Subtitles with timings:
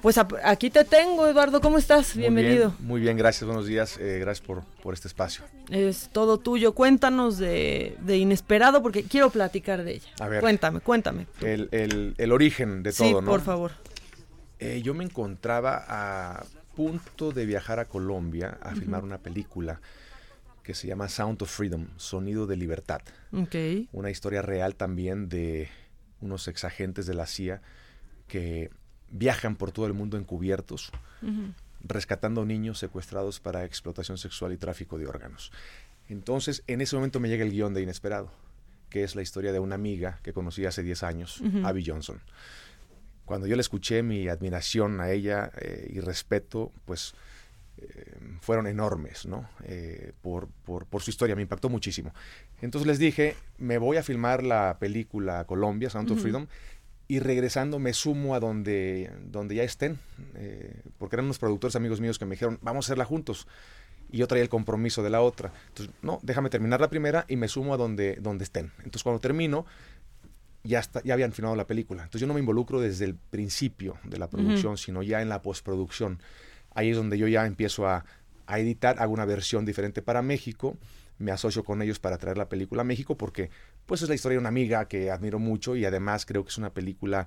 [0.00, 1.60] Pues aquí te tengo, Eduardo.
[1.60, 2.14] ¿Cómo estás?
[2.14, 2.70] Muy Bienvenido.
[2.70, 5.44] bien, muy bien, gracias, buenos días, eh, gracias por, por este espacio.
[5.70, 6.72] Es todo tuyo.
[6.72, 10.08] Cuéntanos de, de Inesperado porque quiero platicar de ella.
[10.20, 10.40] A ver.
[10.40, 11.26] Cuéntame, cuéntame.
[11.40, 13.28] El, el- el origen de sí, todo, ¿no?
[13.32, 13.72] por favor.
[14.60, 16.44] Eh, yo me encontraba a
[16.76, 19.80] punto de viajar a Colombia a filmar una película
[20.62, 23.00] que se llama Sound of Freedom, Sonido de Libertad.
[23.32, 23.88] Ok.
[23.90, 25.68] Una historia real también de
[26.20, 27.62] unos exagentes de la CIA
[28.28, 28.70] que
[29.10, 30.90] viajan por todo el mundo encubiertos,
[31.84, 35.52] rescatando niños secuestrados para explotación sexual y tráfico de órganos.
[36.08, 38.30] Entonces, en ese momento me llega el guion de Inesperado,
[38.90, 42.20] que es la historia de una amiga que conocí hace 10 años, Abby Johnson.
[43.24, 47.12] Cuando yo le escuché, mi admiración a ella eh, y respeto, pues
[47.76, 49.48] eh, fueron enormes, ¿no?
[49.64, 52.12] Eh, por, por- por su historia, me impactó muchísimo.
[52.62, 56.46] Entonces les dije, me voy a filmar la película Colombia, Sound of Freedom,
[57.08, 59.98] y regresando me sumo a donde, donde ya estén,
[60.34, 63.48] eh, porque eran unos productores amigos míos que me dijeron, vamos a hacerla juntos.
[64.10, 65.52] Y yo traía el compromiso de la otra.
[65.68, 68.72] Entonces, no, déjame terminar la primera y me sumo a donde, donde estén.
[68.78, 69.66] Entonces, cuando termino,
[70.64, 72.02] ya, está, ya habían filmado la película.
[72.02, 75.40] Entonces yo no me involucro desde el principio de la producción, sino ya en la
[75.40, 76.20] postproducción.
[76.74, 78.04] Ahí es donde yo ya empiezo a,
[78.46, 80.76] a editar, hago una versión diferente para México,
[81.18, 83.50] me asocio con ellos para traer la película a México porque
[83.88, 86.58] pues es la historia de una amiga que admiro mucho y además creo que es
[86.58, 87.26] una película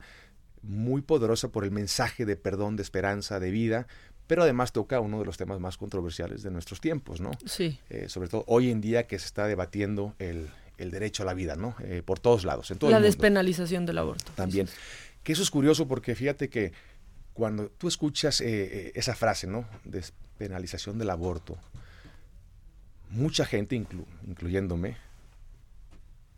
[0.62, 3.88] muy poderosa por el mensaje de perdón, de esperanza, de vida,
[4.28, 7.32] pero además toca uno de los temas más controversiales de nuestros tiempos, ¿no?
[7.46, 7.80] Sí.
[7.90, 11.34] Eh, sobre todo hoy en día que se está debatiendo el, el derecho a la
[11.34, 11.76] vida, ¿no?
[11.84, 14.32] Eh, por todos lados, en todo La el mundo despenalización del aborto.
[14.36, 14.68] también.
[15.24, 16.74] Que eso es curioso porque fíjate que
[17.34, 19.66] cuando tú escuchas eh, eh, esa frase, ¿no?
[19.84, 21.58] Despenalización del aborto,
[23.10, 24.96] mucha gente, inclu- incluyéndome,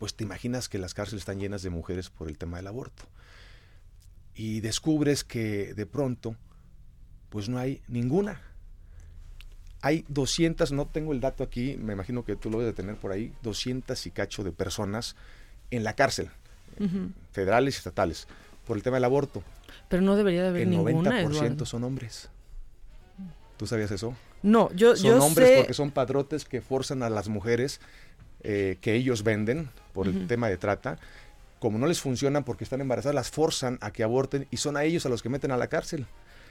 [0.04, 3.04] pues te imaginas que las cárceles están llenas de mujeres por el tema del aborto.
[4.34, 6.36] Y descubres que de pronto,
[7.30, 8.38] pues no hay ninguna.
[9.80, 12.96] Hay 200, no tengo el dato aquí, me imagino que tú lo debes de tener
[12.96, 15.16] por ahí, 200 y cacho de personas
[15.70, 16.28] en la cárcel,
[17.32, 18.28] federales y estatales,
[18.66, 19.42] por el tema del aborto.
[19.88, 21.64] Pero no debería de haber El ninguna, 90% Eduardo.
[21.64, 22.28] son hombres.
[23.56, 24.14] ¿Tú sabías eso?
[24.42, 25.56] No, yo, Son yo hombres sé...
[25.56, 27.80] porque son padrotes que forzan a las mujeres
[28.44, 30.98] eh, que ellos venden por el tema de trata.
[31.58, 34.84] Como no les funcionan porque están embarazadas, las forzan a que aborten y son a
[34.84, 36.06] ellos a los que meten a la cárcel.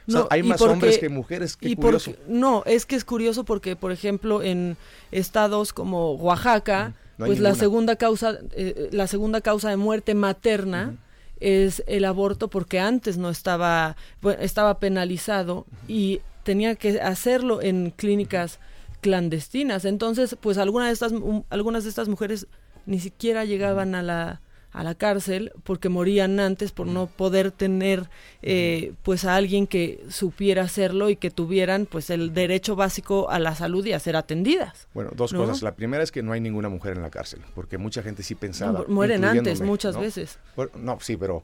[0.08, 1.56] O sea, No, hay más porque- hombres que mujeres.
[1.56, 2.12] Qué y curioso.
[2.12, 4.76] porque, no, es que es curioso porque, por ejemplo, en
[5.12, 10.96] estados como Oaxaca, No pues la segunda causa, eh, la segunda causa de muerte materna
[11.40, 17.92] es el aborto porque antes no estaba, bueno, estaba penalizado y tenía que hacerlo en
[17.92, 18.60] clínicas
[19.04, 19.86] clandestinas.
[19.86, 22.48] Entonces, pues algunas de estas, mu- algunas de estas mujeres
[22.88, 24.42] ni siquiera llegaban a la
[24.72, 28.10] a la cárcel porque morían antes por no poder tener
[28.42, 33.38] eh, pues a alguien que supiera hacerlo y que tuvieran pues el derecho básico a
[33.38, 34.88] la salud y a ser atendidas.
[34.96, 35.42] Bueno, dos ¿no?
[35.42, 35.62] cosas.
[35.62, 38.34] La primera es que no hay ninguna mujer en la cárcel, porque mucha gente sí
[38.34, 38.80] pensaba.
[38.80, 40.02] No, mueren antes muchas ¿no?
[40.02, 40.40] veces.
[40.56, 41.44] Bueno, no, sí, pero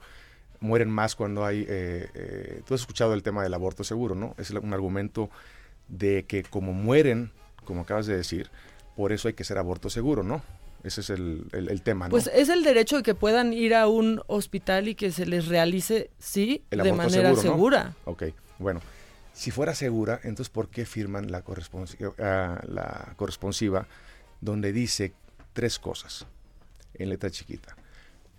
[0.59, 1.67] mueren más cuando hay...
[1.69, 4.33] eh, eh, tú has escuchado el tema del aborto seguro, ¿no?
[4.39, 5.29] Es un argumento
[5.87, 7.31] de que como mueren,
[7.69, 8.49] como acabas de decir,
[8.97, 10.41] por eso hay que ser aborto seguro, ¿no?
[10.83, 12.09] Ese es el, el- el tema, ¿no?
[12.09, 15.47] Pues es el derecho de que puedan ir a un hospital y que se les
[15.47, 17.41] realice, sí, El de manera seguro, ¿no?
[17.41, 17.95] segura.
[18.05, 18.23] Ok,
[18.57, 18.81] bueno.
[19.33, 23.87] Si fuera segura, entonces ¿por qué firman la, corresponsi- ah, la corresponsiva
[24.41, 25.13] donde dice
[25.53, 26.25] tres cosas
[26.95, 27.75] en letra chiquita?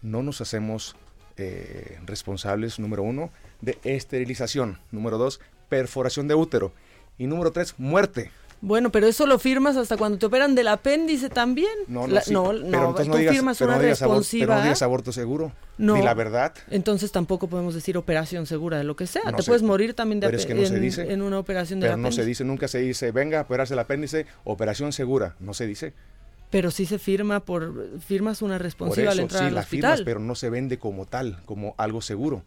[0.03, 0.97] No nos hacemos
[1.37, 3.31] eh, responsables, número uno,
[3.61, 4.78] de esterilización.
[4.91, 6.72] Número dos, perforación de útero.
[7.19, 8.31] Y número tres, muerte.
[8.62, 11.71] Bueno, pero eso lo firmas hasta cuando te operan del apéndice también.
[11.89, 13.83] No, no, La- sí, no, pero no, entonces tú no digas, firmas pero una no
[13.83, 14.47] digas responsiva.
[14.47, 15.53] pero no digas aborto seguro.
[15.78, 15.97] No.
[15.97, 16.53] Ni la verdad.
[16.71, 19.22] Entonces tampoco podemos decir operación segura de lo que sea.
[19.24, 21.10] No te sé, puedes morir también de pero es que no se en, dice.
[21.10, 23.78] en una operación de Pero no se dice, nunca se dice, venga a operarse el
[23.80, 25.36] apéndice, operación segura.
[25.41, 25.95] No se dice.
[26.51, 29.60] Pero sí se firma por firmas una Por responsiva eso al entrar sí al la
[29.60, 29.91] hospital.
[29.92, 32.42] firmas, pero no se vende como tal, como algo seguro.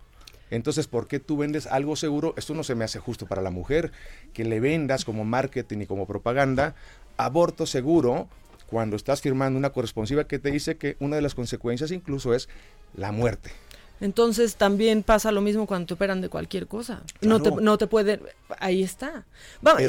[0.53, 2.35] Entonces, ¿por qué tú vendes algo seguro?
[2.37, 3.91] Esto no se me hace justo para la mujer,
[4.33, 6.75] que le vendas como marketing y como propaganda
[7.17, 8.27] aborto seguro
[8.67, 12.49] cuando estás firmando una corresponsiva que te dice que una de las consecuencias incluso es
[12.95, 13.51] la muerte.
[13.99, 17.01] Entonces también pasa lo mismo cuando te operan de cualquier cosa.
[17.21, 18.21] No te no te pueden
[18.59, 19.25] ahí está.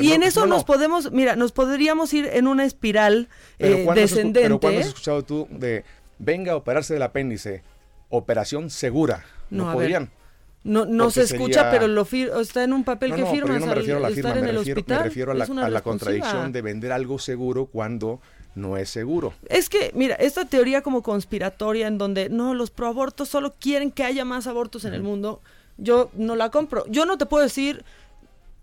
[0.01, 3.29] y en eso nos podemos, mira, nos podríamos ir en una espiral
[3.59, 4.43] eh, descendente.
[4.43, 5.85] pero ¿cuándo has escuchado tú de
[6.19, 7.63] venga a operarse del apéndice,
[8.09, 9.27] operación segura?
[9.51, 10.11] No, podrían.
[10.65, 12.07] No, no se escucha, pero lo
[12.41, 13.59] está en un papel que firma.
[13.59, 17.67] no me refiero a la firma, me refiero, a la, contradicción de vender algo seguro
[17.67, 18.21] cuando
[18.55, 19.35] no es seguro.
[19.49, 24.05] Es que, mira, esta teoría como conspiratoria en donde no, los proabortos solo quieren que
[24.05, 25.43] haya más abortos en el mundo,
[25.77, 26.85] yo no la compro.
[26.89, 27.85] Yo no te puedo decir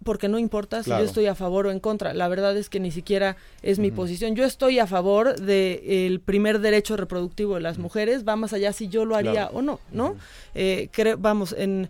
[0.03, 2.13] porque no importa si yo estoy a favor o en contra.
[2.13, 4.35] La verdad es que ni siquiera es mi posición.
[4.35, 8.87] Yo estoy a favor del primer derecho reproductivo de las mujeres, va más allá si
[8.87, 10.15] yo lo haría o no, ¿no?
[10.55, 10.89] Eh,
[11.19, 11.89] vamos, en...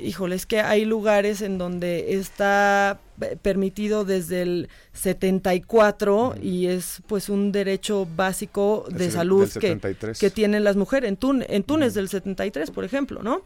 [0.00, 3.00] Híjole, es que hay lugares en donde está
[3.42, 9.76] permitido desde el 74 y es pues un derecho básico de salud que,
[10.16, 11.08] que, tienen las mujeres.
[11.10, 13.42] En, en Túnez del 73, por ejemplo, ¿no?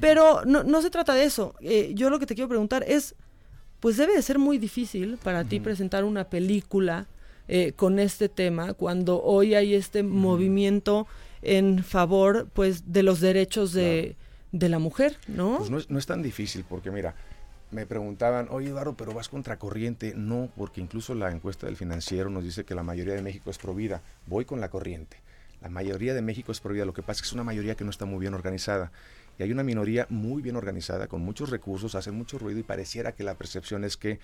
[0.00, 1.54] Pero no, no se trata de eso.
[1.60, 3.14] Eh, yo lo que te quiero preguntar es,
[3.80, 7.06] pues debe de ser muy difícil para ti presentar una película
[7.46, 11.06] eh, con este tema cuando hoy hay este movimiento
[11.42, 14.16] en favor pues de los derechos de,
[14.52, 15.58] la mujer, ¿no?
[15.58, 17.14] Pues no es, no es tan difícil porque mira,
[17.70, 20.14] me preguntaban, oye Eduardo, pero vas contra corriente.
[20.16, 23.58] No, porque incluso la encuesta del financiero nos dice que la mayoría de México es
[23.58, 24.02] provida.
[24.26, 25.18] Voy con la corriente.
[25.60, 26.84] La mayoría de México es provida.
[26.84, 28.90] Lo que pasa es que es una mayoría que no está muy bien organizada
[29.38, 33.12] y hay una minoría muy bien organizada, con muchos recursos, hacen mucho ruido y pareciera
[33.12, 34.18] que la percepción es que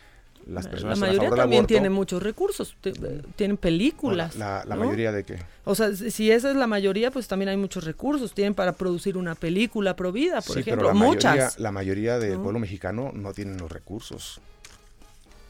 [0.47, 2.77] las personas la mayoría también tiene muchos recursos,
[3.37, 4.37] tienen películas.
[4.37, 5.39] La, mayoría de qué?
[5.65, 8.35] O sea, si esa es la mayoría, pues también hay muchos recursos.
[8.35, 11.35] Tienen para producir una película provida, por ejemplo, la muchas.
[11.35, 14.41] Mayoría, la mayoría del pueblo mexicano no tienen los recursos.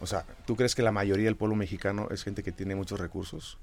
[0.01, 3.01] O sea, ¿tú crees que la mayoría del pueblo mexicano es gente que tiene muchos
[3.01, 3.59] recursos?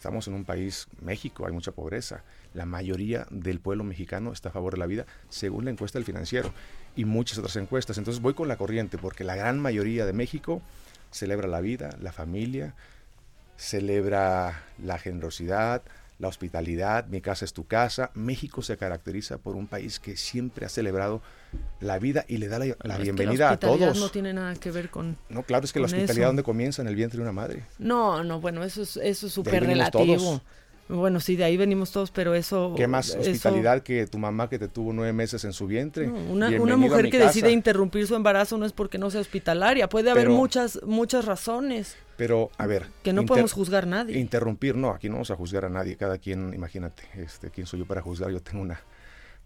[0.00, 2.24] Estamos en un país, México, hay mucha pobreza.
[2.54, 6.06] La mayoría del pueblo mexicano está a favor de la vida, según la encuesta del
[6.06, 6.54] financiero
[6.96, 7.98] y muchas otras encuestas.
[7.98, 10.62] Entonces voy con la corriente, porque la gran mayoría de México
[11.10, 12.74] celebra la vida, la familia,
[13.58, 15.82] celebra la generosidad,
[16.20, 18.10] la hospitalidad, mi casa es tu casa.
[18.14, 21.22] México se caracteriza por un país que siempre ha celebrado
[21.80, 23.98] la vida y le da la, bienvenida a todos.
[23.98, 25.16] No tiene nada que ver con.
[25.30, 26.82] No, claro, es que la hospitalidad, ¿dónde comienza?
[26.82, 27.64] En el vientre de una madre.
[27.78, 30.42] No, no, bueno, eso es eso es súper relativo.
[30.90, 32.74] Bueno, sí, de ahí venimos todos, pero eso...
[32.76, 36.08] ¿Qué más hospitalidad que tu mamá que te tuvo nueve meses en su vientre?
[36.08, 40.10] una, una, mujer que decide interrumpir su embarazo no es porque no sea hospitalaria, puede
[40.10, 41.96] haber muchas muchas razones.
[42.16, 42.86] Pero, a ver...
[43.02, 44.18] Que no podemos juzgar a nadie.
[44.18, 47.80] Interrumpir, no, aquí no vamos a juzgar a nadie, cada quien, imagínate, este, ¿quién soy
[47.80, 48.30] yo para juzgar?
[48.30, 48.80] Yo tengo una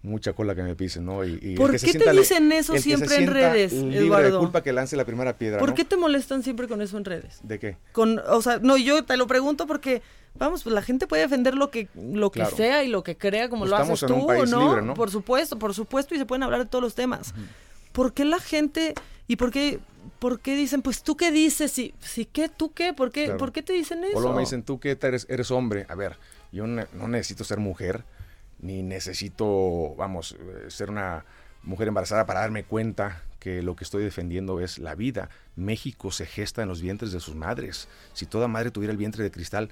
[0.05, 1.25] mucha cola que me pisen, ¿no?
[1.25, 4.33] Y, ¿Por qué te dicen eso siempre en redes, Eduardo?
[4.33, 7.05] de culpa que lance la primera piedra, ¿Por qué te molestan siempre con eso en
[7.05, 7.41] redes?
[7.43, 7.79] ¿De qué?
[7.93, 10.03] Con, o sea, no, yo te lo pregunto porque,
[10.35, 13.49] vamos, pues la gente puede defender lo que lo que sea y lo que crea
[13.49, 14.95] como lo haces tú, ¿no?
[14.95, 17.35] Por supuesto, por supuesto, y se pueden hablar de todos los temas.
[17.93, 18.95] ¿Por qué la gente
[19.29, 19.81] y por qué
[20.19, 21.73] ¿por qué dicen, pues tú qué dices?
[21.73, 24.17] Si, si qué, tú qué, ¿por qué, ¿por qué te dicen eso?
[24.17, 25.87] O luego me dicen, tú qué eres, eres hombre.
[25.89, 26.17] A ver,
[26.53, 28.05] yo no necesito ser mujer
[28.61, 31.25] ni necesito, vamos, eh, ser una
[31.63, 35.29] mujer embarazada para darme cuenta que lo que estoy defendiendo es la vida.
[35.57, 37.89] México se gesta en los vientres de sus madres.
[38.15, 39.71] Si toda madre tuviera el vientre de cristal,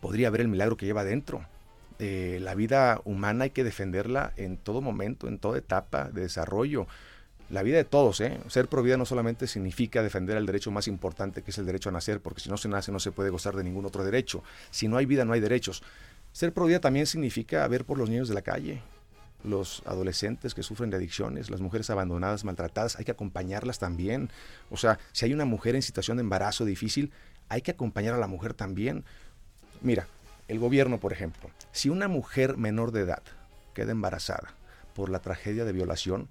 [0.00, 1.46] podría ver el milagro que lleva dentro.
[1.98, 6.86] Eh, la vida humana hay que defenderla en todo momento, en toda etapa de desarrollo.
[7.50, 8.38] La vida de todos, ¿eh?
[8.48, 11.88] Ser pro vida no solamente significa defender el derecho más importante, que es el derecho
[11.88, 14.44] a nacer, porque si no se nace no se puede gozar de ningún otro derecho.
[14.70, 15.82] Si no hay vida, no hay derechos.
[16.32, 18.82] Ser pro vida también significa ver por los niños de la calle,
[19.44, 24.30] los adolescentes que sufren de adicciones, las mujeres abandonadas, maltratadas, hay que acompañarlas también.
[24.70, 27.12] O sea, si hay una mujer en situación de embarazo difícil,
[27.48, 29.04] hay que acompañar a la mujer también.
[29.80, 30.06] Mira,
[30.48, 33.22] el gobierno, por ejemplo, si una mujer menor de edad
[33.74, 34.54] queda embarazada
[34.94, 36.28] por la tragedia de violación,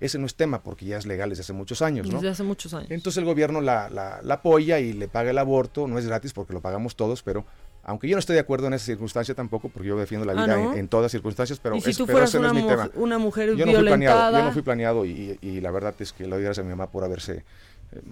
[0.00, 2.14] ese no es tema porque ya es legal desde hace muchos años, ¿no?
[2.14, 2.90] Desde hace muchos años.
[2.90, 6.32] Entonces el gobierno la, la, la apoya y le paga el aborto, no es gratis
[6.32, 7.44] porque lo pagamos todos, pero
[7.84, 10.46] aunque yo no estoy de acuerdo en esa circunstancia tampoco, porque yo defiendo la ah,
[10.46, 12.50] vida en, todas circunstancias, pero, ¿Y si tú fueras una,
[12.94, 16.26] una, mujer yo no Fui planeado, yo no fui planeado y, la verdad es que
[16.26, 17.44] lo doy gracias a mi mamá por haberse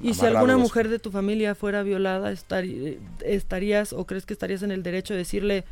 [0.02, 4.70] ¿Y si alguna mujer de tu familia fuera violada, estarías o crees que estarías en
[4.70, 5.64] el derecho de decirle,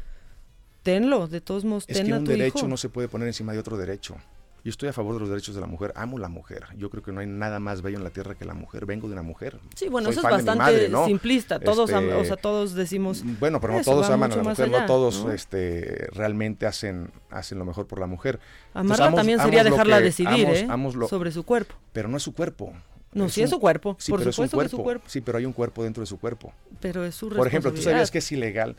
[0.83, 3.77] tenlo, de todos modos, es que un derecho no se puede poner encima de otro
[3.77, 4.17] derecho.
[4.63, 6.67] Yo estoy a favor de los derechos de la mujer, amo la mujer.
[6.77, 8.85] Yo creo que no hay nada más bello en la tierra que la mujer.
[8.85, 9.59] Vengo de una mujer.
[9.75, 11.59] Sí, bueno, eso es bastante simplista.
[11.59, 13.23] Todos, este, o sea, todos decimos.
[13.39, 17.65] Bueno, pero no todos aman a la mujer, no todos Este, realmente hacen, hacen lo
[17.65, 18.39] mejor por la mujer.
[18.75, 20.69] Amarla también sería dejarla decidir ¿eh?
[21.09, 21.75] sobre su cuerpo.
[21.93, 22.75] Pero no es su cuerpo.
[23.13, 23.97] No, sí es su cuerpo.
[23.99, 25.05] Sí, por supuesto que es su cuerpo.
[25.09, 26.53] Sí, pero hay un cuerpo dentro de su cuerpo.
[26.81, 28.77] Pero es su Por ejemplo, ¿tú sabías que es ilegal?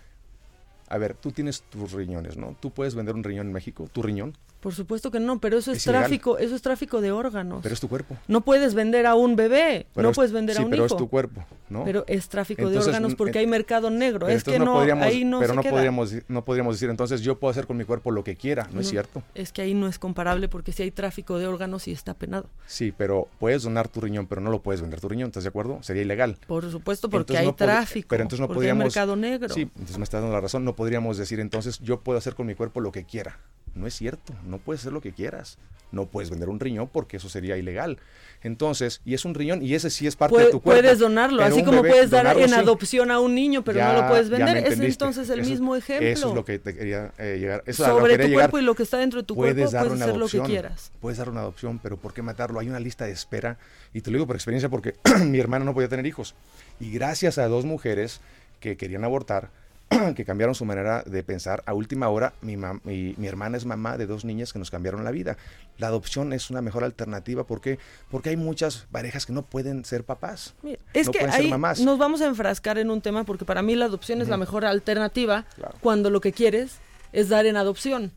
[0.88, 2.56] A ver, tú tienes tus riñones, ¿no?
[2.60, 5.72] Tú puedes vender un riñón en México, tu riñón, Por supuesto que no, pero eso
[5.72, 6.04] es, Es ilegal.
[6.04, 7.62] tráfico, eso es tráfico de órganos.
[7.64, 8.16] Pero es tu cuerpo.
[8.28, 10.86] no puedes vender a un bebé, Pero no es- puedes vender sí, a un pero
[10.86, 10.94] hijo.
[10.96, 11.84] es tu cuerpo, ¿no?
[11.86, 14.28] Pero es tráfico Entonces, de órganos porque en- hay mercado negro.
[14.28, 15.72] Es que no, podríamos, ahí no pero se no queda.
[15.72, 18.82] podríamos, no podríamos decir entonces yo puedo hacer con mi cuerpo lo que quiera, no,
[18.82, 19.24] es cierto.
[19.34, 22.50] Es que ahí no es comparable porque si hay tráfico de órganos y está penado.
[22.68, 25.50] Sí, pero puedes donar tu riñón, pero no lo puedes vender tu riñón, ¿estás de
[25.50, 25.82] acuerdo?
[25.82, 26.38] Sería ilegal.
[26.48, 28.08] Por supuesto, porque Entonces hay tráfico.
[28.10, 28.84] Pero entonces no hay podríamos.
[28.84, 29.54] mercado negro.
[29.54, 30.66] Sí, entonces me estás dando la razón.
[30.66, 33.40] No podríamos decir entonces yo puedo hacer con mi cuerpo lo que quiera.
[33.74, 34.34] No es cierto.
[34.46, 35.58] No puedes hacer lo que quieras.
[35.94, 37.98] No puedes vender un riñón porque eso sería ilegal.
[38.44, 40.82] Entonces, y es un riñón y ese sí es parte Puede- de tu cuerpo.
[40.82, 42.56] puedes donarlo, pero así como bebé, puedes dar en sí.
[42.56, 44.58] adopción a un niño, pero no lo puedes vender.
[44.58, 46.08] Es entonces el Eso- mismo ejemplo.
[46.08, 47.64] Eso es lo que te quería eh, llegar.
[47.66, 48.50] Eso Sobre quería tu llegar.
[48.50, 50.28] cuerpo y lo que está dentro de tu puedes cuerpo, dar puedes una hacer lo
[50.28, 50.92] que quieras.
[51.00, 52.60] Puedes dar una adopción, pero ¿por qué matarlo?
[52.60, 53.58] Hay una lista de espera.
[53.94, 56.36] Y te lo digo por experiencia porque mi hermana no podía tener hijos.
[56.80, 58.22] Y gracias a dos mujeres
[58.60, 59.50] que querían abortar,
[60.16, 63.98] que cambiaron su manera de pensar, a última hora mi, mi, mi hermana es mamá
[63.98, 65.38] de dos niñas que nos cambiaron la vida.
[65.78, 67.78] La adopción es una mejor alternativa porque,
[68.10, 70.54] porque hay muchas parejas que no pueden ser papás.
[70.64, 71.80] Mira, es no que pueden ser ahí mamás.
[71.82, 74.66] nos vamos a enfrascar en un tema porque para mí la adopción es la mejor
[74.66, 75.76] alternativa Claro.
[75.82, 76.78] cuando lo que quieres
[77.14, 78.12] es dar en adopción.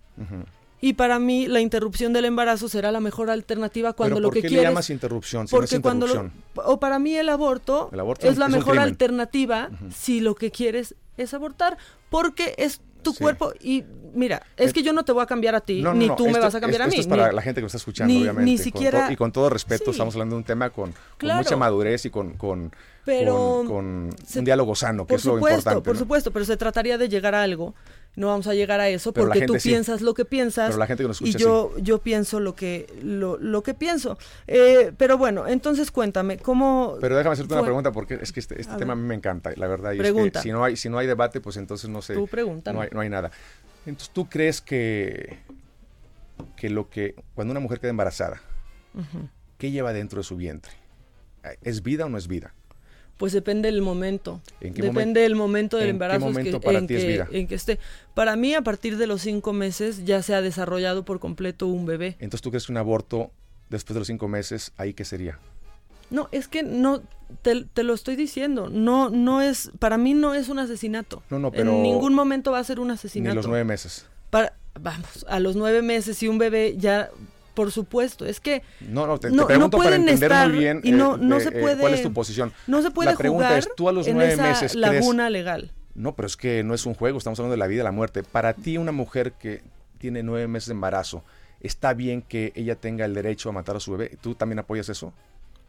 [0.81, 4.35] Y para mí la interrupción del embarazo será la mejor alternativa cuando Pero lo ¿por
[4.35, 6.45] que qué quieres le llamas interrupción si no es porque cuando lo, interrupción?
[6.67, 10.51] o para mí el aborto, El aborto es la es mejor alternativa si lo que
[10.51, 11.77] quieres es abortar
[12.11, 13.19] porque es tu Sí.
[13.23, 15.99] cuerpo y mira es que yo no te voy a cambiar a ti No, no,
[15.99, 17.43] ni no, tú me esto- vas a cambiar a esto mí es para ni- la
[17.43, 18.51] gente que me está escuchando, ni- obviamente.
[18.51, 19.91] ni con siquiera- to- y con todo respeto, Sí.
[19.91, 21.39] estamos hablando de un tema con, con Claro.
[21.43, 22.73] mucha madurez y con, con,
[23.05, 25.85] Pero con- con se- un diálogo sano, que por es lo supuesto, importante.
[25.85, 27.75] por supuesto, pero se trataría de llegar a algo.
[28.17, 29.71] No vamos a llegar a eso Pero porque tú sí.
[29.71, 32.55] piensas lo que piensas Pero la gente que nos y escucha yo yo pienso lo
[32.55, 34.19] que lo, lo que pienso.
[34.47, 36.97] Eh, pero bueno, entonces cuéntame cómo.
[37.01, 39.15] Pero déjame hacerte una pregunta porque es que este, este A tema a mí me
[39.15, 39.93] encanta, la verdad.
[39.93, 40.39] Y Pregunta.
[40.39, 42.15] es que si no hay si no hay debate, pues entonces no sé.
[42.15, 42.29] Tú.
[42.73, 43.31] No hay, no hay nada.
[43.87, 45.39] Entonces, ¿tú crees que
[46.57, 48.41] que lo que cuando una mujer queda embarazada,
[49.59, 50.73] qué lleva dentro de su vientre?
[51.63, 52.55] ¿Es vida o no es vida?
[53.17, 54.41] Pues depende del momento.
[54.61, 56.87] ¿En qué depende momento- del momento del en qué embarazo es momento que, para en,
[56.89, 57.29] ti es que, vida?
[57.31, 57.79] en que esté.
[58.15, 61.87] Para mí, a partir de los cinco meses ya se ha desarrollado por completo un
[61.87, 62.17] bebé.
[62.19, 63.31] Entonces, ¿tú crees que un aborto
[63.71, 65.39] después de los cinco meses, ahí qué sería?
[66.11, 67.03] No, es que no,
[67.43, 68.69] te, te lo estoy diciendo.
[68.69, 71.23] No, no es, para mí no es un asesinato.
[71.31, 73.37] No, no, pero- En ningún momento va a ser un Ni asesinato.
[73.37, 74.07] los nueve meses.
[74.31, 77.11] Para, vamos, a los nueve meses y un bebé ya,
[77.55, 80.49] por supuesto, es que No, no, te, No- te pregunto no para pueden entender estar
[80.51, 82.53] muy bien y no- eh, no de, se eh, puede- cuál es tu posición.
[82.67, 84.75] no se puede La pregunta jugar es, tú a los en nueve esa meses crees-
[84.77, 85.73] laguna legal.
[85.95, 87.93] No, pero es que no es un juego, estamos hablando de la vida y la
[87.93, 88.23] muerte.
[88.25, 89.63] Para ti, una mujer que
[89.99, 91.23] tiene nueve meses de embarazo,
[91.61, 94.17] ¿está bien que ella tenga el derecho a matar a su bebé?
[94.21, 95.13] ¿Tú también apoyas eso?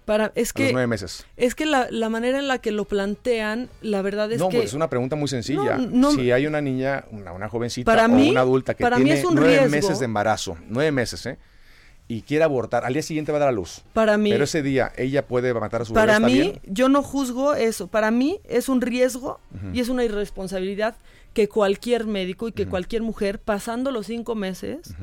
[0.04, 1.26] Para, es a los que, nueve meses.
[1.36, 4.58] es que la, la manera en la que lo plantean, la verdad es no, que
[4.58, 5.78] pues es una pregunta muy sencilla.
[5.78, 8.84] No, no- si hay una niña, una, una jovencita Para o mí- una adulta que
[8.84, 9.70] para mí tiene es un nueve riesgo.
[9.70, 11.38] meses de embarazo, nueve meses, ¿eh?
[12.08, 13.82] Y quiere abortar, al día siguiente va a dar a luz.
[13.94, 16.62] para mí, Pero ese día ella puede matar a su para bebé, ¿está mí, bien?
[16.76, 17.88] yo no juzgo eso.
[17.88, 19.40] Para mí es un riesgo
[19.74, 20.96] y es una irresponsabilidad
[21.34, 24.94] que cualquier médico y que cualquier mujer, pasando los cinco meses,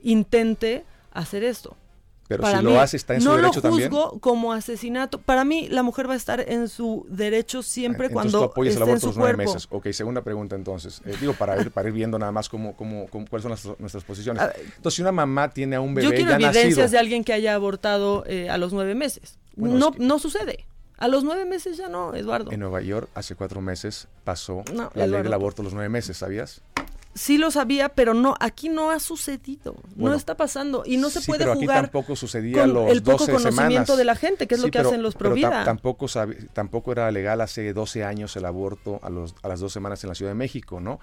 [0.00, 1.76] intente hacer esto.
[2.36, 3.90] Pero para si mí, lo hace, está en su no derecho lo también.
[3.90, 5.20] juzgo como asesinato.
[5.20, 8.74] Para mí, la mujer va a estar en su derecho siempre Entonces cuando tú apoyas
[8.76, 9.52] el esté en aborto su los nueve cuerpo.
[9.54, 9.68] meses.
[9.70, 11.00] Ok, segunda pregunta entonces.
[11.04, 13.78] Eh, digo, para ir, para ir viendo nada más cómo, cómo, cómo- cuáles son nuestras,
[13.80, 14.42] nuestras posiciones.
[14.44, 16.98] Ver, Entonces, si una mamá tiene a un bebé Yo quiero ya evidencias nacido, de
[16.98, 19.38] alguien que haya abortado eh, a los nueve meses.
[19.56, 20.64] Bueno, no, es que- no sucede.
[20.98, 22.52] A los nueve meses ya no, Eduardo.
[22.52, 25.88] en Nueva York hace cuatro meses pasó No, la ley del aborto a los nueve
[25.88, 26.60] meses, ¿sabías?
[27.14, 29.76] Sí lo sabía, pero no, aquí no ha sucedido.
[29.96, 30.82] no está pasando.
[30.86, 33.32] Y no se Sí, puede pero aquí jugar tampoco sucedía con los el poco 12
[33.32, 33.96] conocimiento semanas.
[33.98, 35.64] de la gente, que es Sí, lo que pero- hacen los pero Provida.
[35.64, 39.72] tampoco, sabe- tampoco era legal hace 12 años el aborto a, los, a las dos
[39.72, 41.00] semanas en la Ciudad de México, ¿no?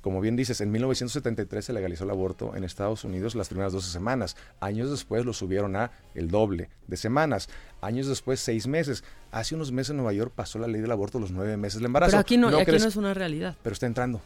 [0.00, 3.90] Como bien dices, en 1973 se legalizó el aborto en Estados Unidos las primeras 12
[3.90, 4.36] semanas.
[4.60, 7.48] Años después lo subieron a el doble de semanas.
[7.82, 9.02] Años después, seis meses.
[9.32, 11.74] Hace unos meses en Nueva York pasó la ley del aborto a los nueve meses
[11.80, 12.12] del embarazo.
[12.12, 13.56] Pero aquí no, aquí crees- no es una realidad.
[13.62, 14.22] pero está entrando.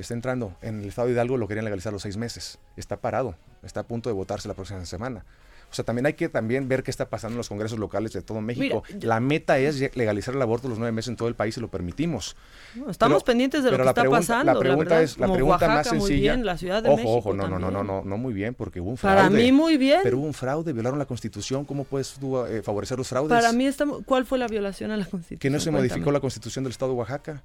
[0.00, 0.54] Está entrando.
[0.62, 2.58] En el estado de Hidalgo lo querían legalizar los seis meses.
[2.76, 3.34] Está parado.
[3.62, 5.24] Está a punto de votarse la próxima semana.
[5.70, 8.22] O sea, también hay que también ver qué está pasando en los congresos locales de
[8.22, 8.82] todo México.
[8.92, 11.60] Mira, la meta es legalizar el aborto los nueve meses en todo el país y
[11.60, 12.34] lo permitimos.
[12.74, 14.52] No, estamos Pero- pendientes de lo que la está pregunta- pasando.
[14.54, 16.32] La pregunta verdad, es la como pregunta más muy sencilla.
[16.34, 18.54] bien, la Ciudad de ojo, México ojo, no, no, no, no, no, no muy bien
[18.54, 19.16] porque hubo un fraude.
[19.18, 20.00] Para mí muy bien.
[20.02, 21.64] Pero hubo un fraude, violaron la Constitución.
[21.64, 23.30] ¿Cómo puedes tú eh, favorecer los fraudes?
[23.38, 25.38] Para mí, está, mu- ¿cuál fue la violación a la Constitución?
[25.38, 25.88] que no se Cuéntame.
[25.88, 27.44] modificó la constitución del estado de Oaxaca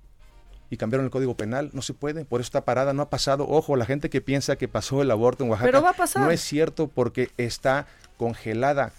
[0.70, 3.46] y cambiaron el código penal, no se puede, por eso está parada, no ha pasado.
[3.48, 6.24] Ojo, la gente que piensa que pasó el aborto en Oaxaca, Pero va a pasar.
[6.24, 8.92] no es cierto porque está congelada.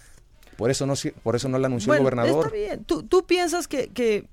[0.57, 2.45] Por eso no por eso no la anunció Bueno, el gobernador.
[2.47, 2.83] Está bien.
[2.85, 4.25] Tú, tú piensas que, que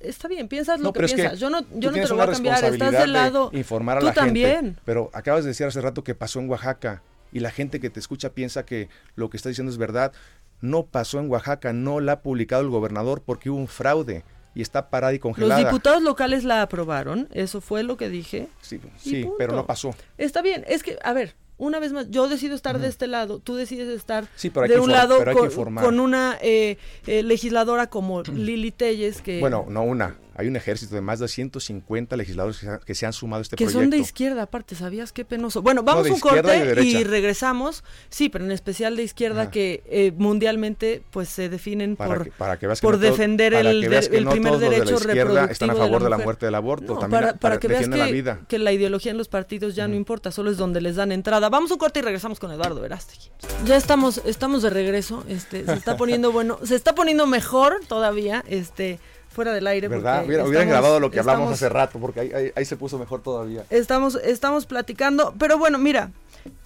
[0.00, 1.32] está bien, piensas lo No, que piensas.
[1.32, 2.64] que yo no, yo no te lo voy a cambiar.
[2.64, 3.50] Estás del de lado.
[3.52, 4.26] informar a tú la gente.
[4.26, 4.78] también.
[4.84, 7.02] Pero acabas de decir hace rato que pasó en Oaxaca
[7.32, 10.12] y la gente que te escucha piensa que lo que está diciendo es verdad.
[10.60, 14.24] No pasó en Oaxaca, no la ha publicado el gobernador porque hubo un fraude
[14.54, 15.60] y está parada y congelada.
[15.60, 18.48] Los diputados locales la aprobaron, eso fue lo que dije.
[18.60, 19.94] Sí, Y sí, pero no pasó.
[20.18, 23.38] Está bien, es que, a ver, una vez más, yo decido estar de este lado,
[23.38, 25.36] tú decides estar Sí, pero hay de un lado pero
[25.74, 30.16] con una eh, eh, legisladora como Lili Telles, que, Bueno, no una.
[30.34, 33.40] Hay un ejército de más de 150 legisladores que se han, que se han sumado
[33.40, 33.82] a este que proyecto.
[33.82, 35.62] son de izquierda, aparte, ¿sabías qué penoso?
[35.62, 37.84] Bueno, vamos de a un y de corte y, regresamos.
[38.08, 39.50] Sí, pero en especial de izquierda Ajá.
[39.50, 43.00] que eh, mundialmente pues se definen para por, que, para que veas que por no
[43.00, 45.12] todos- defender para el, que veas de- que el no primer de la derecho izquierda
[45.14, 47.88] reproductivo están a favor de la, muerte del aborto, No, también para, para que veas
[47.88, 48.40] que, la vida.
[48.48, 51.48] que la ideología en los partidos ya no importa, solo es donde les dan entrada.
[51.48, 53.30] Vamos un corte y regresamos con Eduardo Verástegui.
[53.64, 58.44] Ya estamos, estamos de regreso, este, se está poniendo bueno, se está poniendo mejor todavía,
[58.48, 58.98] este,
[59.32, 59.88] fuera del aire.
[59.88, 60.18] ¿Verdad?
[60.20, 62.76] porque Hubiera- hubieran grabado lo que hablamos estamos- hace rato, porque ahí, ahí- ahí se
[62.76, 63.64] puso mejor todavía.
[63.70, 66.10] Estamos, estamos platicando, pero bueno, mira,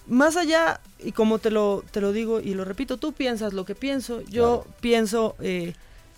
[0.07, 3.65] más allá, y como te lo, te lo digo y lo repito, tú piensas lo
[3.65, 4.75] que pienso, yo Claro.
[4.81, 5.73] pienso eh,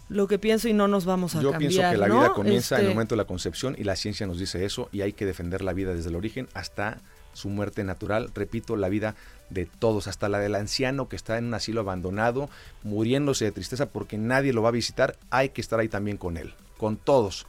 [0.10, 1.70] lo que pienso y no nos vamos a Yo cambiar.
[1.72, 2.20] pienso que la ¿no?
[2.20, 4.90] vida comienza en el Este, momento de la concepción y la ciencia nos dice eso
[4.92, 6.98] y hay que defender la vida desde el origen hasta
[7.40, 8.30] su muerte natural.
[8.36, 9.16] Repito, la vida
[9.50, 12.50] de todos, hasta la del anciano que está en un asilo abandonado,
[12.84, 16.38] muriéndose de tristeza porque nadie lo va a visitar, hay que estar ahí también con
[16.38, 17.48] él, con todos.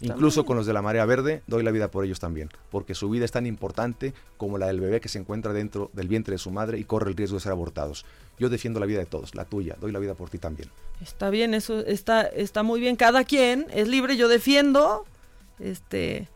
[0.00, 3.08] Incluso con los de la marea verde, doy la vida por ellos también, porque su
[3.08, 6.38] vida es tan importante como la del bebé que se encuentra dentro del vientre de
[6.38, 8.04] su madre y corre el riesgo de ser abortados.
[8.38, 10.68] Yo defiendo la vida de todos, la tuya, doy la vida por ti también.
[11.00, 12.96] Está bien, eso está, está muy bien.
[12.96, 15.06] Cada quien es libre, yo defiendo,
[15.58, 16.28] este,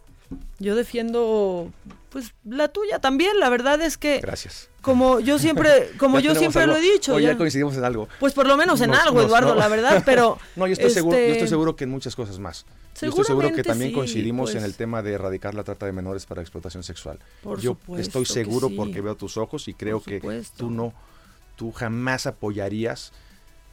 [0.58, 1.72] yo defiendo,
[2.10, 3.38] pues la tuya también.
[3.40, 4.68] La verdad es que, Gracias.
[4.82, 8.08] como yo siempre, como yo siempre lo he dicho, Hoy ya ya- coincidimos en algo.
[8.20, 9.60] pues por lo menos en Nos- algo, nos- Eduardo, no.
[9.60, 10.02] la verdad.
[10.04, 12.66] Pero No, yo estoy seguro, yo estoy este, seguro que en muchas cosas más.
[13.00, 14.64] Yo estoy seguro que también sí, coincidimos en pues.
[14.64, 17.18] el tema de erradicar la trata de menores para explotación sexual.
[17.42, 18.74] Por yo estoy seguro sí.
[18.76, 20.20] porque veo tus ojos y creo que
[20.56, 20.92] tú no,
[21.56, 23.12] tú jamás apoyarías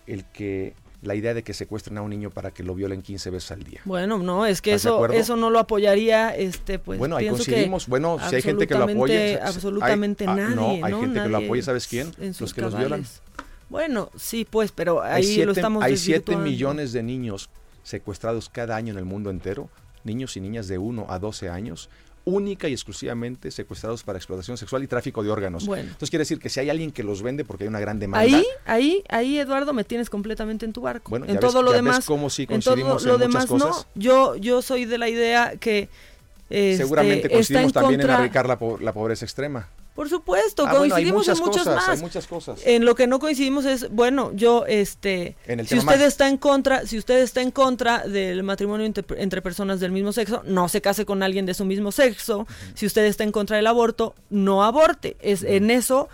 [0.06, 3.30] el que la idea de que secuestren a un niño para que lo violen 15
[3.30, 3.82] veces al día.
[3.86, 7.30] Bueno, no, es que ¿Estás de eso eso no lo apoyaría, este, pues bueno, ahí
[7.30, 7.88] coincidimos.
[7.88, 9.46] Bueno, si hay gente que lo apoya.
[9.48, 12.12] absolutamente- hay- ah, nadie, No, hay gente que lo Nadie apoya, ¿sabes quién?
[12.40, 13.02] Los que los violan.
[13.04, 13.22] cabales.
[13.70, 16.50] Bueno, sí, pues, pero ahí siete, lo estamos hay siete desvirtuando.
[16.50, 17.50] millones de niños
[17.84, 19.70] secuestrados cada año en el mundo entero,
[20.04, 21.90] niños y niñas de 1 a 12 años,
[22.30, 25.66] única y exclusivamente secuestrados para explotación sexual y tráfico de órganos.
[25.66, 25.84] Bueno.
[25.84, 28.26] Entonces quiere decir que si hay alguien que los vende porque hay una gran demanda,
[28.38, 31.10] Ahí, ahí, ahí, Eduardo, me tienes completamente en tu barco.
[31.10, 33.20] Bueno, en ya todo ves- lo ya ves demás, cómo sí en todo lo en
[33.22, 33.58] demás no.
[33.60, 33.88] cosas.
[33.96, 35.88] Yo, yo soy de la idea que
[36.50, 39.70] este, seguramente coincidimos también en erradicar la, po- la pobreza extrema.
[39.98, 41.90] Por supuesto, Ah, bueno, coincidimos muchas en muchas cosas, más.
[41.90, 42.62] hay muchas cosas.
[42.66, 46.30] En lo que no coincidimos es, bueno, yo, este, En el si usted más- está
[46.30, 50.44] en contra, si usted está en contra del matrimonio entre, entre personas del mismo sexo,
[50.46, 52.46] no se case con alguien de su mismo sexo.
[52.76, 55.18] Si usted está en contra del aborto, no aborte.
[55.20, 56.10] Es en eso.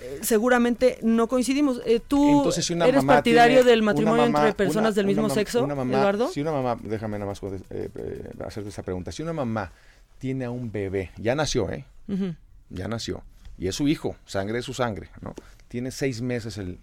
[0.00, 1.80] eh, Seguramente no coincidimos.
[1.86, 5.24] Eh, ¿Tú Entonces, si una eres partidario del matrimonio mamá- entre personas una- del mismo
[5.24, 6.28] una sexo, una mamá- Eduardo?
[6.30, 9.10] Si una mamá, déjame nada más eh, eh, hacerte esa pregunta.
[9.10, 9.72] Si una mamá
[10.20, 11.84] tiene a un bebé, ya nació, ¿eh?
[12.08, 12.34] Ujú.
[12.70, 13.22] Ya nació,
[13.58, 15.34] y es su hijo, sangre de su sangre, ¿no?
[15.68, 16.78] Tiene seis meses el-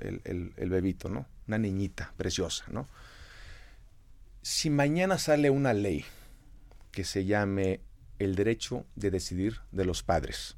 [0.57, 1.25] el bebito, ¿no?
[1.47, 2.87] Una niñita preciosa, ¿no?
[4.41, 6.05] Si mañana sale una ley
[6.91, 7.79] que se llame
[8.19, 10.57] el derecho de decidir de los padres,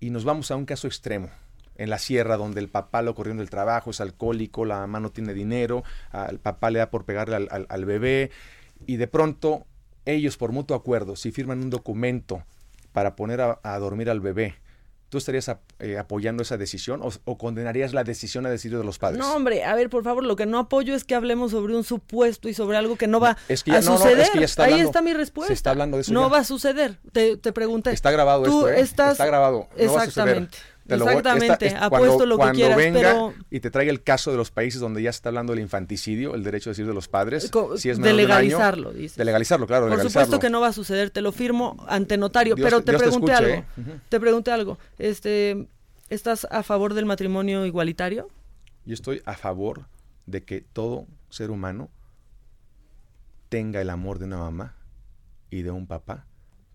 [0.00, 1.30] y nos vamos a un caso extremo,
[1.76, 5.10] en la sierra donde el papá lo corriendo del trabajo, es alcohólico, la mamá no
[5.10, 8.30] tiene dinero, al papá le da por pegarle al, al- al bebé
[8.86, 9.66] y de pronto
[10.04, 12.44] ellos por mutuo acuerdo, si firman un documento
[12.94, 14.54] para poner a, a dormir al bebé,
[15.08, 18.84] ¿tú estarías ap- eh, apoyando esa decisión o, o condenarías la decisión a decidir de
[18.84, 19.18] los padres?
[19.18, 21.82] No, hombre, a ver, por favor, lo que no apoyo es que hablemos sobre un
[21.84, 24.30] supuesto y sobre algo que no va Es que ya- a no, no, es suceder.
[24.30, 25.52] que ya se está Ahí hablando- está mi se respuesta.
[25.52, 26.28] está hablando de eso No ya.
[26.28, 26.98] va a suceder.
[27.12, 27.90] Te, te pregunté.
[27.90, 28.80] Está grabado Tú esto, ¿eh?
[28.80, 29.68] estás- Está grabado.
[29.76, 30.48] no va a suceder.
[30.86, 31.56] Exactamente.
[31.56, 34.02] Te lo esta- Apuesto cuando- lo que cuando quieras, venga pero- y te traiga el
[34.02, 36.86] caso de los países donde ya se está hablando del infanticidio, el derecho a decir
[36.86, 39.16] de los padres, Co- si es de año, legalizarlo, dices.
[39.16, 40.26] De legalizarlo, claro, de Por legalizarlo.
[40.26, 43.32] supuesto que no va a suceder, te lo firmo ante notario, Dios pero te- pregunté
[43.32, 43.66] escuche, algo.
[43.78, 44.00] ¿eh?
[44.08, 44.78] Te pregunté algo.
[44.98, 45.68] Este,
[46.10, 48.28] ¿estás a favor del matrimonio igualitario?
[48.84, 49.86] Yo estoy a favor
[50.26, 51.90] de que todo ser humano
[53.48, 54.74] tenga el amor de una mamá
[55.50, 56.26] y de un papá,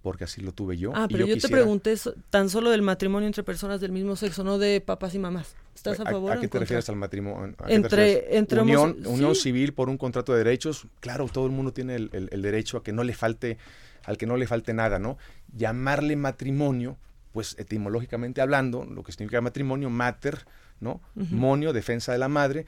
[0.01, 0.91] porque así lo tuve yo.
[0.95, 1.95] Ah, y pero yo, te pregunté
[2.29, 5.55] tan solo del matrimonio entre personas del mismo sexo, no de papás y mamás.
[5.75, 6.31] ¿Estás a favor?
[6.31, 7.55] ¿A, qué te refieres al matrimonio?
[7.59, 10.87] ¿A qué te Entre- entre unión, civil por un contrato de derechos.
[10.99, 13.57] Claro, todo el mundo tiene el, el- el derecho a que no le falte,
[14.05, 15.17] al que no le falte nada, ¿no?
[15.55, 16.97] Llamarle matrimonio,
[17.31, 20.45] pues etimológicamente hablando, lo que significa matrimonio, mater,
[20.79, 21.01] ¿no?
[21.15, 22.65] Monio, defensa de la madre,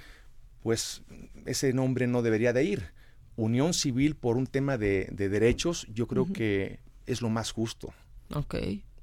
[0.62, 1.02] pues
[1.46, 2.91] ese nombre no debería de ir,
[3.36, 7.94] unión civil por un tema de, de derechos, yo creo que es lo más justo.
[8.34, 8.56] Ok.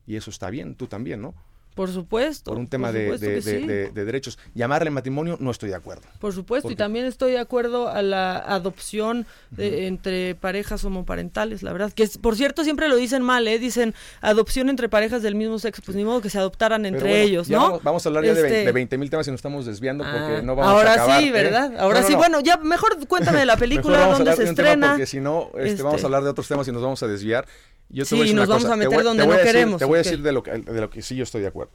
[0.07, 1.35] Y eso está bien, tú también, ¿no?
[1.75, 2.51] Por supuesto.
[2.51, 3.67] Por un tema por de, supuesto de- que de- sí.
[3.69, 4.37] de- de derechos.
[4.53, 6.03] Llamarle matrimonio, no estoy de acuerdo.
[6.19, 11.73] Por supuesto, y también estoy de acuerdo a la adopción de- entre parejas homoparentales, la
[11.73, 11.93] verdad.
[11.93, 13.61] Que por cierto siempre lo dicen mal, ¿eh?
[13.61, 17.15] Dicen adopción entre parejas del mismo sexo, pues ni modo que se adoptaran entre bueno,
[17.15, 17.61] ellos, ¿no?
[17.61, 19.65] Vamos, vamos a hablar ya de Este, 20 de 20 mil temas y nos estamos
[19.65, 21.23] desviando porque ah, no vamos ahora a acabar.
[21.23, 21.33] sí, ¿eh?
[21.33, 21.77] ¿verdad?
[21.79, 22.19] Ahora No, no, sí, no.
[22.19, 24.89] bueno, ya mejor cuéntame de la película, dónde se estrena.
[24.89, 27.07] Porque si no, este, Este- vamos a hablar de otros temas y nos vamos a
[27.07, 27.47] desviar.
[27.91, 29.33] Yo te Sí, voy a decir nos vamos cosa, a te meter voy- donde no
[29.33, 31.41] decir- queremos, Te voy a decir de lo, que, de lo que sí yo estoy
[31.41, 31.73] de acuerdo.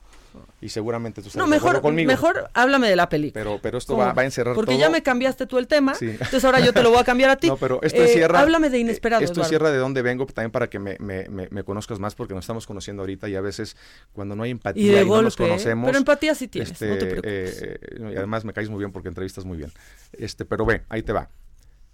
[0.61, 2.07] Y seguramente tú estás No, de mejor, conmigo.
[2.07, 3.43] mejor háblame de la película.
[3.43, 4.79] Pero, pero esto va, va a encerrar Porque todo.
[4.79, 6.07] ya me cambiaste tú el tema, Sí.
[6.09, 7.47] entonces ahora yo te lo voy a cambiar a ti.
[7.53, 8.39] No, pero esto Eh, encierra.
[8.39, 9.23] Háblame de eh, inesperado.
[9.23, 12.33] Esto encierra de dónde vengo también para que me, me- me- me conozcas más, porque
[12.33, 13.75] nos estamos conociendo ahorita y a veces
[14.13, 15.37] cuando no hay empatía Y no nos ¿eh?
[15.37, 15.85] conocemos.
[15.87, 17.61] Pero empatía sí tienes, este, no te preocupes.
[17.61, 19.71] eh, eh, y además me caes muy bien porque entrevistas muy bien.
[20.13, 21.29] Este, pero ve, ahí te va.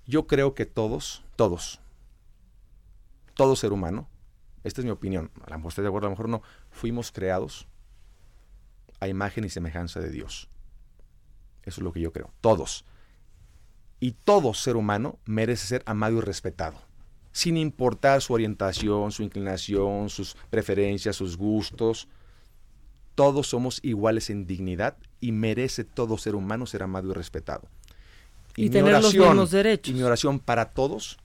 [0.07, 1.81] Yo creo que todos, todos,
[3.39, 4.09] todo ser humano,
[4.65, 7.13] esta es mi opinión, a lo mejor estoy de acuerdo, a lo mejor no, fuimos
[7.13, 7.69] creados
[8.99, 10.49] a imagen y semejanza de Dios.
[11.63, 12.33] Eso es lo que yo creo.
[12.41, 12.83] Todos.
[14.01, 16.81] Y todo ser humano merece ser amado y respetado.
[17.31, 22.09] Sin importar su orientación, su inclinación, sus preferencias, sus gustos.
[23.15, 27.69] Todos somos iguales en dignidad y merece todo ser humano ser amado y respetado.
[28.57, 29.93] Y mi tener los mismos derechos.
[29.93, 31.17] Y mi oración para todos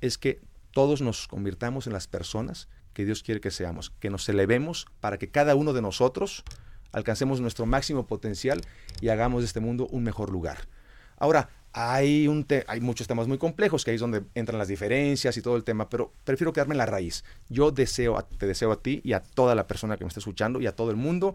[0.00, 0.40] es que
[0.76, 5.16] todos nos convirtamos en las personas que Dios quiere que seamos, que nos elevemos para
[5.16, 6.44] que cada uno de nosotros
[6.92, 8.60] alcancemos nuestro máximo potencial
[9.00, 10.68] y hagamos de este mundo un mejor lugar.
[11.16, 15.34] Ahora, hay, un hay muchos temas muy complejos, que ahí es donde entran las diferencias
[15.38, 17.24] y todo el tema, pero prefiero quedarme en la raíz.
[17.48, 20.60] Yo deseo, te deseo a ti y a toda la persona que me está escuchando
[20.60, 21.34] y a todo el mundo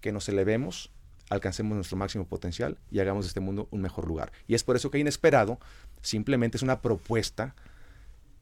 [0.00, 0.92] que nos elevemos,
[1.28, 4.30] alcancemos nuestro máximo potencial y hagamos de este mundo un mejor lugar.
[4.46, 5.58] Y es por eso que Inesperado
[6.02, 7.56] simplemente es una propuesta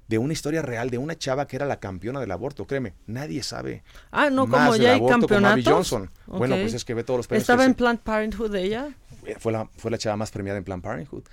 [0.09, 2.67] de una historia real de una chava que era la campeona del aborto.
[2.67, 3.83] Créeme, nadie sabe.
[4.11, 5.65] Ah, no, más como del ya hay campeonatos.
[5.65, 6.11] Johnson.
[6.27, 7.43] Bueno, pues es que ve todos los premios.
[7.43, 8.91] ¿Estaba en Planned Parenthood ella?
[9.29, 11.25] eh, fue, la, fue la chava más premiada en Planned Parenthood.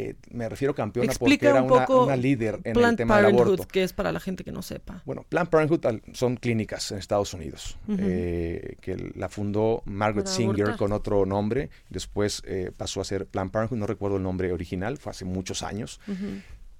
[0.00, 3.46] Eh, me refiero campeona Explica porque era un una, líder en el tema del Parenthood,
[3.46, 3.66] aborto.
[3.66, 5.02] que es para la gente que no sepa.
[5.04, 10.76] Bueno, Planned Parenthood son clínicas en Estados Unidos, eh, que la fundó Margaret Singer abortar.
[10.78, 14.98] con otro nombre, después eh, pasó a ser Planned Parenthood, no recuerdo el nombre original,
[14.98, 16.00] fue hace muchos años.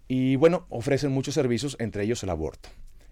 [0.09, 2.71] Y bueno, ofrecen muchos servicios, entre ellos el aborto.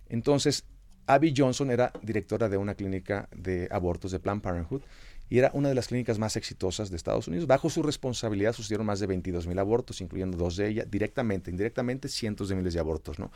[0.08, 0.64] Entonces,
[1.06, 4.82] Abby Johnson era directora de una clínica de abortos de Planned Parenthood
[5.28, 7.46] y era una de las clínicas más exitosas de Estados Unidos.
[7.46, 12.08] Bajo su responsabilidad sucedieron más de 22 mil abortos, incluyendo dos de ellas, directamente, indirectamente,
[12.08, 13.32] cientos de miles de abortos, ¿no?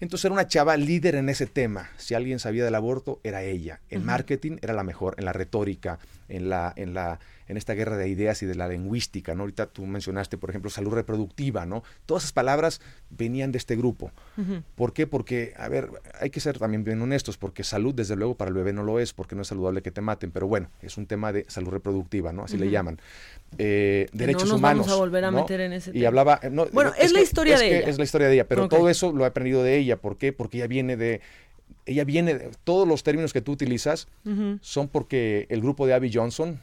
[0.00, 1.90] Entonces era una chava líder en ese tema.
[1.98, 3.80] Si alguien sabía del aborto, era ella.
[3.90, 7.96] En marketing era la mejor, en la retórica, en la, en la, en esta guerra
[7.96, 9.42] de ideas y de la lingüística, ¿no?
[9.42, 11.82] Ahorita tú mencionaste, por ejemplo, salud reproductiva, ¿no?
[12.06, 14.10] Todas esas palabras venían de este grupo.
[14.74, 15.06] ¿Por qué?
[15.06, 18.54] Porque, a ver, hay que ser también bien honestos, porque salud, desde luego, para el
[18.54, 21.06] bebé no lo es, porque no es saludable que te maten, pero bueno, es un
[21.06, 22.44] tema de salud reproductiva, ¿no?
[22.44, 22.98] Así le llaman.
[23.58, 24.92] Eh, derechos no nos vamos humanos.
[24.96, 25.40] a volver a ¿no?
[25.42, 26.08] meter en ese Y tema.
[26.08, 26.40] hablaba.
[26.42, 27.88] eh, no, Bueno, es la que- historia de ella.
[27.88, 29.89] Es la historia de ella, pero todo eso lo he aprendido de ella.
[29.96, 30.32] ¿Por qué?
[30.32, 31.20] Porque ella viene de.
[31.86, 32.50] Ella viene de.
[32.64, 34.08] Todos los términos que tú utilizas
[34.60, 36.58] son porque el grupo de Abby Johnson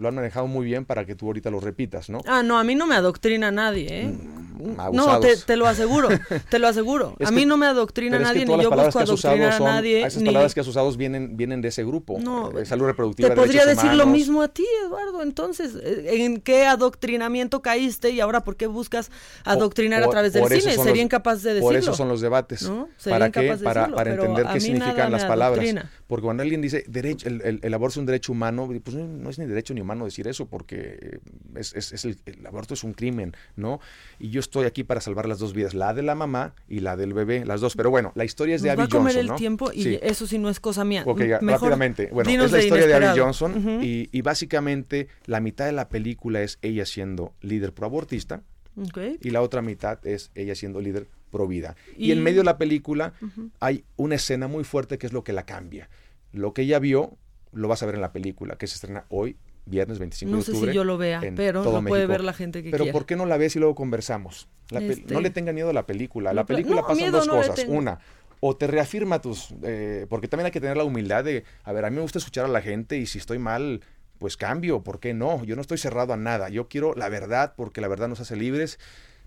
[0.00, 2.20] lo han manejado muy bien para que tú ahorita los repitas, ¿no?
[2.26, 4.04] Ah, no, a mí no me adoctrina nadie, ¿eh?
[4.06, 6.08] Mm, no, te, te lo aseguro,
[6.50, 7.14] te lo aseguro.
[7.20, 9.58] A que- mí no me adoctrina Pero es que nadie, ni yo busco adoctrinar a
[9.58, 10.04] nadie.
[10.04, 12.18] Esas ni- palabras que has usado vienen, vienen de ese grupo.
[12.20, 15.22] No, eh, salud reproductiva, Te podría decir lo mismo a ti, Eduardo.
[15.22, 19.10] Entonces, eh, ¿en qué adoctrinamiento caíste y ahora por qué buscas
[19.44, 20.60] adoctrinar a través del cine?
[20.60, 21.66] Sería los- incapaz de decirlo.
[21.68, 22.62] Por eso son los debates.
[22.62, 22.88] ¿No?
[23.08, 23.40] ¿Para qué?
[23.42, 25.64] de Para, para entender qué significan las palabras.
[26.06, 29.06] Porque cuando alguien dice derecho, el, el- el aborto es un derecho humano, pues no,
[29.06, 31.18] no es ni derecho ni humano decir eso, porque eh,
[31.56, 33.80] es, es- es el, el aborto es un crimen, ¿no?
[34.18, 36.96] Y yo estoy aquí para salvar las dos vidas, la de la mamá y la
[36.96, 37.76] del bebé, las dos.
[37.76, 39.36] Pero bueno, la historia es de Nos va Abby a comer Johnson, el ¿no?
[39.36, 39.98] tiempo y Sí.
[40.02, 41.02] eso sí no es cosa mía.
[41.06, 42.08] Ok, Mejor rápidamente.
[42.12, 43.18] Bueno, es la historia de Abby.
[43.20, 43.82] Johnson Ujú.
[43.82, 48.42] y, y básicamente la mitad de la película es ella siendo líder proabortista
[48.76, 48.98] Ok.
[49.20, 51.76] y la otra mitad es ella siendo líder pro vida.
[51.96, 53.12] Y, Y- en medio de la película
[53.60, 55.88] hay una escena muy fuerte que es lo que la cambia.
[56.32, 57.16] Lo que ella vio
[57.52, 60.42] lo vas a ver en la película que se estrena hoy, viernes 25 No de
[60.44, 60.72] sé octubre.
[60.72, 62.08] si yo lo vea, pero lo puede México.
[62.12, 62.92] ver la gente que Pero quiera.
[62.92, 64.48] ¿por qué no la ves y luego conversamos?
[64.70, 66.32] La Este- No le tenga miedo a la película.
[66.32, 67.64] La No, película no, miedo dos no cosas.
[67.68, 67.98] Una,
[68.40, 69.54] o te reafirma tus...
[69.62, 72.18] eh, porque también hay que tener la humildad de, a ver, a mí me gusta
[72.18, 73.82] escuchar a la gente y si estoy mal,
[74.18, 74.82] pues cambio.
[74.82, 75.44] ¿Por qué no?
[75.44, 76.48] Yo no estoy cerrado a nada.
[76.48, 78.78] Yo quiero la verdad porque la verdad nos hace libres.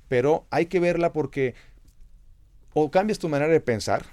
[0.08, 1.56] Pero hay que verla porque
[2.74, 4.06] o cambias tu manera de pensar.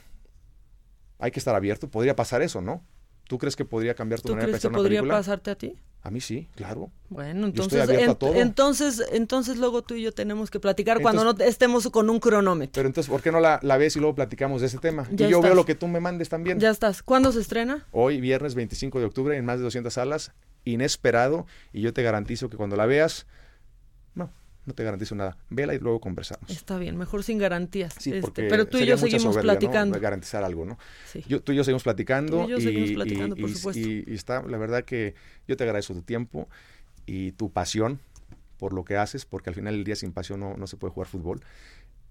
[1.19, 1.89] Hay que estar abierto.
[1.89, 2.83] Podría pasar eso, ¿no?
[3.25, 5.01] ¿Tú crees que podría cambiar tu ¿Tú manera de crees que pensar en una podría
[5.01, 5.19] película?
[5.19, 5.77] pasarte a ti?
[6.03, 6.91] A mí sí, claro.
[7.11, 7.89] Bueno, entonces,
[8.35, 12.73] entonces, entonces luego tú y yo tenemos que platicar cuando no estemos con un cronómetro.
[12.75, 15.07] Pero entonces, ¿por qué no la, ves y luego platicamos de ese tema?
[15.11, 16.59] y yo veo lo que tú me mandes también.
[16.59, 17.03] Ya estás.
[17.03, 17.87] ¿Cuándo se estrena?
[17.91, 20.33] Hoy, viernes 25 de octubre, en más de 200 salas,
[20.65, 23.27] inesperado, y yo te garantizo que cuando la veas,
[24.71, 25.37] no, no te garantizo nada.
[25.49, 26.51] Vela y luego conversamos.
[26.51, 27.95] Está bien, mejor sin garantías.
[27.99, 30.01] Sí, este, porque pero tú y yo seguimos platicando.
[30.01, 30.79] Garantizar algo, ¿no?
[31.07, 31.25] Sí.
[31.29, 32.45] Yo, tú y yo seguimos platicando.
[32.45, 33.81] Tú y yo seguimos platicando, por supuesto.
[33.81, 35.15] Y, está, la verdad que
[35.47, 36.49] yo te agradezco tu tiempo
[37.07, 38.01] y tu pasión
[38.59, 40.93] por lo que haces, porque al final del día sin pasión no, no se puede
[40.93, 41.41] jugar fútbol.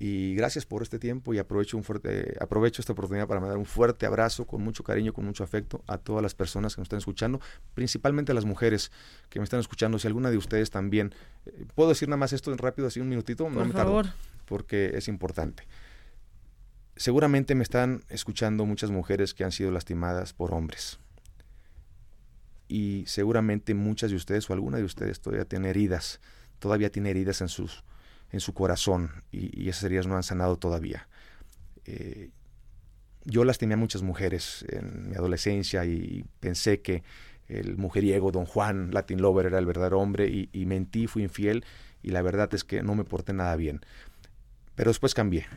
[0.02, 3.66] Y gracias por este tiempo y aprovecho, un fuerte, aprovecho esta oportunidad para mandar un
[3.66, 7.00] fuerte abrazo con mucho cariño, con mucho afecto a todas las personas que nos están
[7.00, 7.42] escuchando,
[7.74, 8.94] principalmente a las mujeres
[9.30, 10.00] que me están escuchando.
[10.00, 11.14] Si alguna de ustedes también,
[11.46, 13.44] eh, ¿puedo decir nada más esto en rápido, así un minutito?
[13.44, 14.06] Por no favor.
[14.46, 15.68] porque es importante.
[16.96, 20.98] Seguramente me están escuchando muchas mujeres que han sido lastimadas por hombres.
[22.70, 26.22] Y seguramente muchas de ustedes o alguna de ustedes todavía tiene heridas,
[26.60, 27.84] todavía tiene heridas en sus
[28.32, 31.08] en su corazón y, esas heridas no han sanado todavía.
[31.86, 32.30] Eh,
[33.26, 37.04] yo lastimé a muchas mujeres en mi adolescencia y pensé que
[37.48, 41.66] el mujeriego Don Juan, Latin Lover, era el verdadero hombre y, y, mentí, fui infiel
[42.02, 43.82] y la verdad es que no me porté nada bien.
[44.76, 45.48] Pero después cambié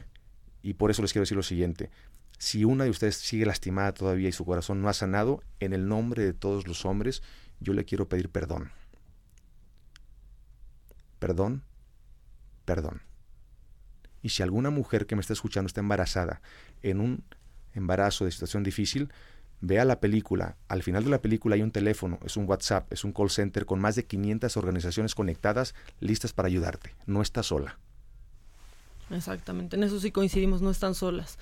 [0.62, 1.90] y por eso les quiero decir lo siguiente.
[2.38, 5.86] Si una de ustedes sigue lastimada todavía y su corazón no ha sanado, en el
[5.86, 7.22] nombre de todos los hombres,
[7.60, 8.72] yo le quiero pedir perdón.
[11.20, 11.62] Perdón
[12.64, 13.02] perdón.
[14.22, 16.40] Y si alguna mujer que me está escuchando está embarazada
[16.82, 17.24] en un
[17.74, 19.10] embarazo de situación difícil,
[19.60, 20.56] vea la película.
[20.68, 23.64] Al final de la película hay un teléfono, es un WhatsApp, es un call center
[23.64, 26.94] con más de 500 organizaciones conectadas listas para ayudarte.
[27.06, 27.78] No está sola.
[29.10, 31.38] Exactamente, en eso sí coincidimos, no están solas.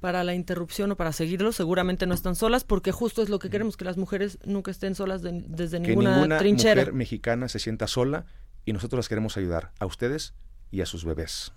[0.00, 3.50] Para la interrupción o para seguirlo, seguramente no están solas, porque justo es lo que
[3.50, 6.80] queremos, que las mujeres nunca estén solas desde ninguna, que ninguna trinchera.
[6.80, 8.24] mujer mexicana se sienta sola
[8.64, 10.32] y nosotros las queremos ayudar a ustedes
[10.70, 11.52] y a sus bebés.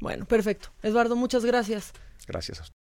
[0.00, 0.68] Bueno, perfecto.
[0.82, 1.92] Eduardo, muchas gracias.
[2.26, 2.75] Gracias a usted.